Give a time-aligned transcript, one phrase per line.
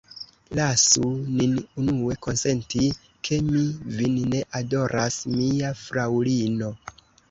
[0.59, 1.03] Lasu
[1.35, 1.53] nin
[1.83, 2.83] unue konsenti,
[3.29, 3.63] ke mi
[4.01, 6.77] vin ne adoras, mia fraŭlino.